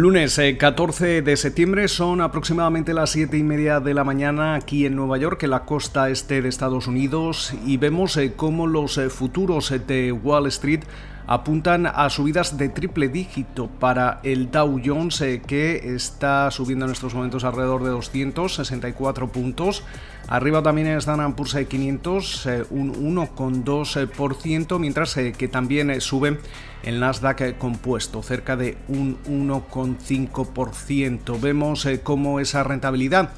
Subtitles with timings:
[0.00, 4.86] Lunes 14 eh, de septiembre son aproximadamente las 7 y media de la mañana aquí
[4.86, 8.96] en Nueva York, en la costa este de Estados Unidos, y vemos eh, cómo los
[8.96, 10.84] eh, futuros de Wall Street
[11.30, 16.90] apuntan a subidas de triple dígito para el Dow Jones eh, que está subiendo en
[16.90, 19.84] estos momentos alrededor de 264 puntos.
[20.26, 26.40] Arriba también el Standard Poor's 500 eh, un 1,2%, mientras eh, que también sube
[26.82, 31.40] el Nasdaq compuesto, cerca de un 1,5%.
[31.40, 33.30] Vemos cómo esa rentabilidad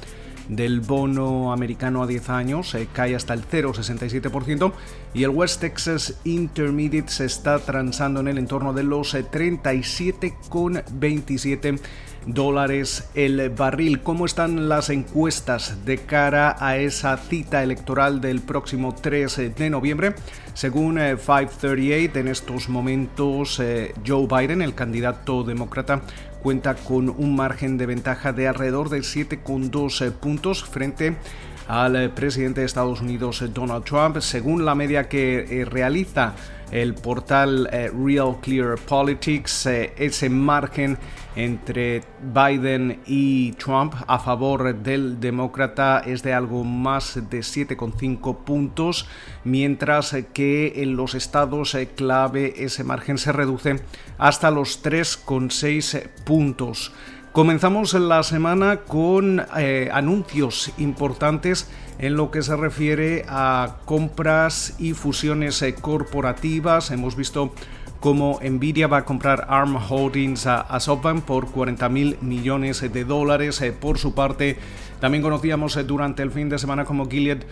[0.49, 4.73] del bono americano a 10 años eh, cae hasta el 0,67%
[5.13, 11.79] y el West Texas Intermediate se está transando en el entorno de los 37,27 eh,
[12.25, 14.01] dólares el barril.
[14.01, 20.15] ¿Cómo están las encuestas de cara a esa cita electoral del próximo 3 de noviembre?
[20.53, 23.61] Según 538, eh, en estos momentos
[24.05, 26.01] Joe Biden, el candidato demócrata,
[26.43, 31.15] cuenta con un margen de ventaja de alrededor de 7,2 eh, puntos frente
[31.67, 34.19] al eh, presidente de Estados Unidos eh, Donald Trump.
[34.19, 36.33] Según la media que realiza
[36.71, 40.97] el portal Real Clear Politics, ese margen
[41.35, 49.07] entre Biden y Trump a favor del demócrata es de algo más de 7,5 puntos,
[49.43, 53.79] mientras que en los estados clave ese margen se reduce
[54.17, 56.91] hasta los 3,6 puntos.
[57.33, 61.67] Comenzamos la semana con eh, anuncios importantes
[61.97, 66.91] en lo que se refiere a compras y fusiones eh, corporativas.
[66.91, 67.51] Hemos visto
[67.99, 73.59] como Nvidia va a comprar ARM Holdings a, SoftBank por 40 mil millones de dólares.
[73.61, 74.59] Eh, por su parte,
[74.99, 77.45] también conocíamos durante el fin de semana como Gilead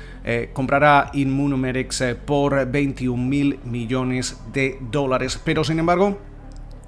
[0.54, 5.42] comprará Immunomedics por 21 mil millones de dólares.
[5.44, 6.20] Pero sin embargo,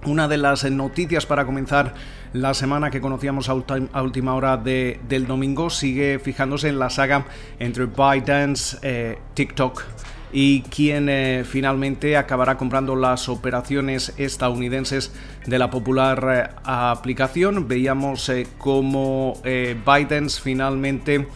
[0.05, 1.93] una de las noticias para comenzar
[2.33, 3.53] la semana que conocíamos a,
[4.01, 7.25] última hora del domingo sigue fijándose en la saga
[7.59, 9.83] entre ByteDance, TikTok
[10.33, 15.13] y quien eh, finalmente acabará comprando las operaciones estadounidenses
[15.45, 17.67] de la popular eh, aplicación.
[17.67, 21.27] Veíamos eh, cómo Biden finalmente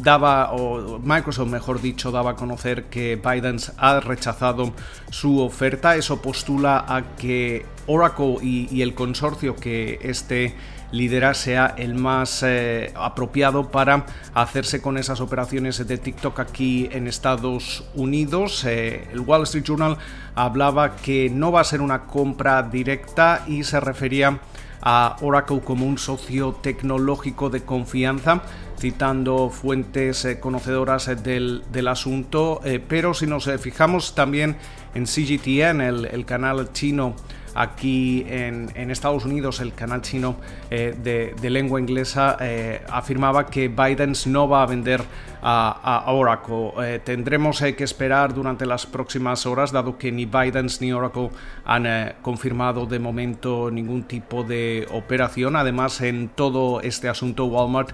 [0.00, 4.72] daba, o Microsoft mejor dicho, daba a conocer que Biden ha rechazado
[5.10, 5.96] su oferta.
[5.96, 10.54] Eso postula a que Oracle y, el consorcio que este
[10.92, 17.06] lidera sea el más eh, apropiado para hacerse con esas operaciones de TikTok aquí en
[17.06, 18.64] Estados Unidos.
[18.64, 19.98] Eh, el Wall Street Journal
[20.34, 24.40] hablaba que no va a ser una compra directa y se refería
[24.82, 28.42] a Oracle como un socio tecnológico de confianza
[28.86, 34.56] citando fuentes eh, conocedoras del, asunto, pero si nos fijamos también
[34.94, 37.16] en CGTN, el canal chino
[37.56, 40.36] aquí en, Estados Unidos, el canal chino
[40.70, 45.02] eh, de, lengua inglesa eh, afirmaba que Biden no va a vender
[45.42, 46.72] a, Oracle.
[46.78, 51.30] Eh, tendremos que esperar durante las próximas horas, dado que ni Biden ni Oracle
[51.64, 55.56] han confirmado de momento ningún tipo de operación.
[55.56, 57.90] Además, en todo este asunto, Walmart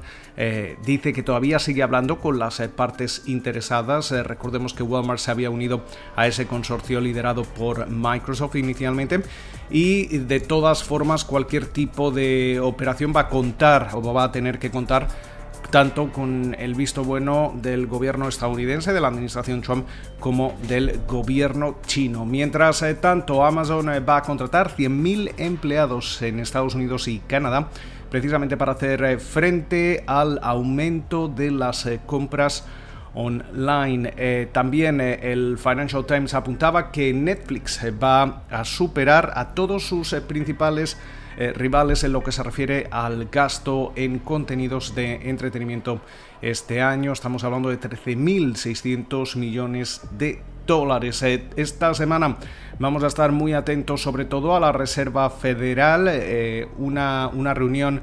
[0.84, 4.10] dice que todavía sigue hablando con las partes interesadas.
[4.10, 5.82] recordemos que Walmart se había unido
[6.16, 9.22] a ese consorcio liderado por Microsoft inicialmente
[9.70, 14.58] y de todas formas cualquier tipo de operación va a contar o va a tener
[14.58, 15.08] que contar
[15.70, 19.86] tanto con el visto bueno del gobierno estadounidense, de la administración Trump,
[20.20, 22.26] como del gobierno chino.
[22.26, 27.70] Mientras eh, tanto, Amazon eh, va a contratar 100.000 empleados en Estados Unidos y Canadá,
[28.12, 32.64] precisamente para hacer eh, frente al aumento de las compras
[33.14, 34.12] online.
[34.16, 39.86] Eh, también eh, el Financial Times apuntaba que Netflix eh, va a superar a todos
[39.86, 40.98] sus principales
[41.54, 46.02] rivales en lo que se refiere al gasto en contenidos de entretenimiento
[46.42, 47.10] este año.
[47.10, 51.22] Estamos hablando de 13.600 millones de dólares.
[51.22, 52.36] esta semana
[52.78, 56.10] vamos a estar muy atentos sobre todo a la Reserva Federal,
[56.78, 58.02] una, una, reunión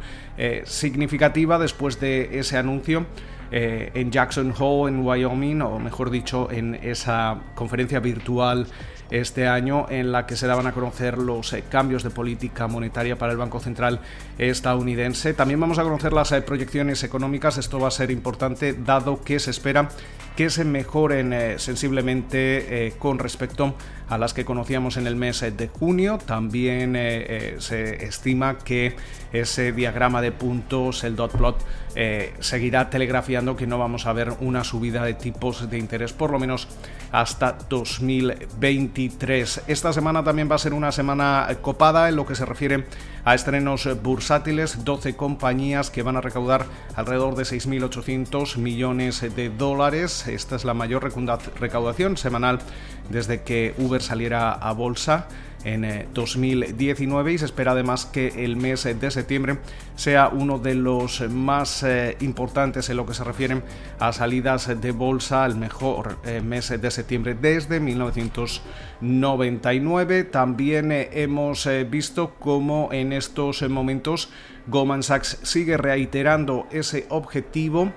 [0.64, 3.06] significativa después de ese anuncio
[3.52, 8.68] eh, en Jackson Hole, en Wyoming, o mejor dicho, en esa conferencia virtual
[9.10, 13.18] este año en la que se daban a conocer los eh, cambios de política monetaria
[13.18, 14.02] para el Banco Central
[14.38, 15.34] estadounidense.
[15.34, 17.58] También vamos a conocer las eh, proyecciones económicas.
[17.58, 19.90] Esto va a ser importante dado que se espera
[20.40, 23.76] que se mejoren sensiblemente con respecto
[24.10, 26.18] a las que conocíamos en el mes de junio.
[26.18, 26.94] También
[27.60, 28.96] se estima que
[29.32, 31.64] ese diagrama de puntos, el dot plot,
[32.40, 36.40] seguirá telegrafiando que no vamos a ver una subida de tipos de interés por lo
[36.40, 36.68] menos
[37.12, 39.62] hasta 2023.
[39.68, 42.86] Esta semana también va a ser una semana copada en lo que se refiere
[43.26, 46.66] a estrenos bursátiles, 12 compañías que van a recaudar
[46.96, 50.28] alrededor de 6.800 millones de dólares.
[50.28, 51.12] Esta es la mayor
[51.60, 52.60] recaudación semanal
[53.10, 55.28] desde que Uber saliera a bolsa
[55.64, 59.58] en 2019 eh, y se espera además que el mes de septiembre
[59.96, 63.62] sea uno de los más eh, importantes en lo que se refiere
[64.00, 70.24] a salidas de bolsa, el mejor eh, mes de septiembre desde 1999.
[70.26, 74.30] También hemos visto cómo en estos momentos
[74.68, 77.94] Goldman Sachs sigue reiterando ese objetivo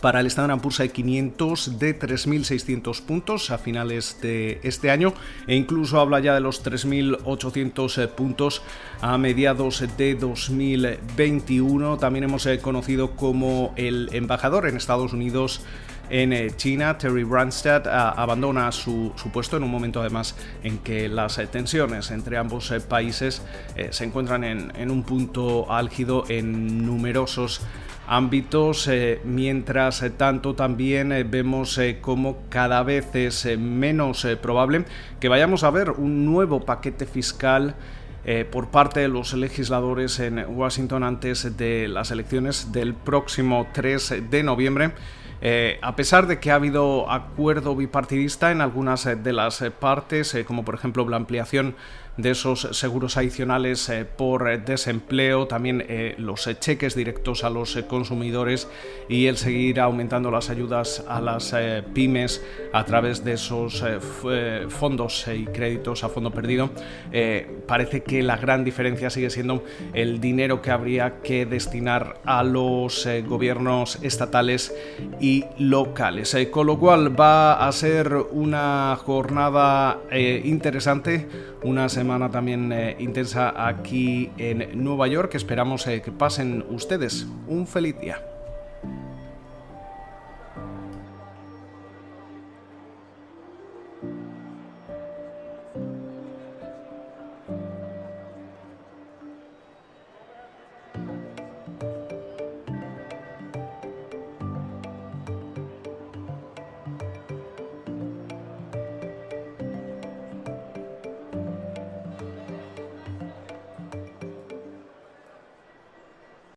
[0.00, 5.12] para el Standard Poor's 500 de 3.600 puntos a finales de este año
[5.46, 8.62] e incluso habla ya de los 3.800 eh, puntos
[9.00, 11.98] a mediados de 2021.
[11.98, 15.62] También hemos eh, conocido como el embajador en Estados Unidos
[16.10, 21.36] en eh, China, Terry Branstad, abandona su, puesto en un momento además en que las
[21.50, 23.42] tensiones entre ambos países
[23.90, 27.60] se encuentran en, en, un punto álgido en numerosos
[28.08, 34.84] ámbitos, eh, mientras eh, tanto también eh, vemos como cada vez es menos probable
[35.20, 37.74] que vayamos a ver un nuevo paquete fiscal
[38.50, 44.42] por parte de los legisladores en Washington antes de las elecciones del próximo 3 de
[44.42, 44.90] noviembre.
[45.80, 50.74] a pesar de que ha habido acuerdo bipartidista en algunas de las partes, como por
[50.74, 51.74] ejemplo la ampliación
[52.18, 57.76] de esos seguros adicionales eh, por eh, desempleo, también eh, los cheques directos a los
[57.88, 58.68] consumidores
[59.08, 61.54] y el seguir aumentando las ayudas a las
[61.94, 63.84] pymes a través de esos
[64.68, 66.70] fondos y créditos a fondo perdido.
[67.66, 69.62] parece que la gran diferencia sigue siendo
[69.94, 74.74] el dinero que habría que destinar a los gobiernos estatales
[75.20, 76.36] y locales.
[76.50, 80.00] con lo cual va a ser una jornada
[80.44, 81.28] interesante,
[81.62, 85.34] una semana semana también eh, intensa aquí en Nueva York.
[85.34, 88.37] Esperamos eh, que pasen ustedes un feliz día.